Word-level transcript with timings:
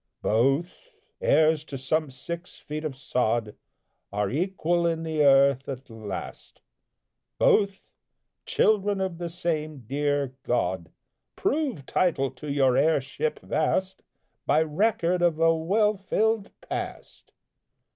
Both, 0.23 0.89
heirs 1.21 1.63
to 1.65 1.77
some 1.77 2.09
six 2.09 2.57
feet 2.57 2.83
of 2.83 2.95
sod, 2.97 3.55
Are 4.11 4.31
equal 4.31 4.87
in 4.87 5.03
the 5.03 5.23
earth 5.23 5.69
at 5.69 5.91
last 5.91 6.59
Both, 7.37 7.81
children 8.47 8.99
of 8.99 9.19
the 9.19 9.29
same 9.29 9.81
dear 9.85 10.33
God. 10.41 10.89
Prove 11.35 11.85
title 11.85 12.31
to 12.31 12.51
your 12.51 12.77
heirship 12.77 13.41
vast, 13.41 14.01
By 14.47 14.63
record 14.63 15.21
of 15.21 15.39
a 15.39 15.55
well 15.55 15.97
filled 15.97 16.49
past! 16.61 17.31